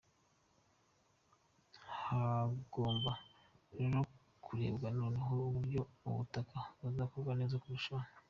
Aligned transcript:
Hagomba 2.01 3.11
rero 3.77 3.99
kurebwa 4.43 4.87
noneho 4.99 5.33
uburyo 5.49 5.81
ubutaha 6.07 6.59
byazakorwa 6.79 7.33
neza 7.39 7.55
kurushaho. 7.63 8.07